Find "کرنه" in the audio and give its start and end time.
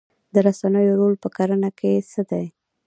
1.35-1.69